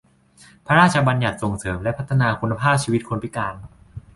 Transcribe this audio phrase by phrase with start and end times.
[0.65, 3.55] พระราชบัญญัติส่งเสริมและพัฒนาคุณภาพชีวิตคนพิการ